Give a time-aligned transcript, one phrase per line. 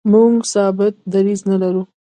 [0.11, 1.83] موږ ثابت دریځ نه لرو.